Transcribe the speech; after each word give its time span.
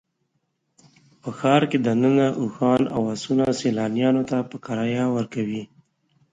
په 1.21 1.29
ښار 1.37 1.61
کې 1.69 1.77
دننه 1.87 2.27
اوښان 2.41 2.81
او 2.95 3.01
اسونه 3.15 3.45
سیلانیانو 3.61 4.23
ته 4.29 4.37
په 4.49 4.55
کرایه 4.65 5.05
ورکوي. 5.15 5.63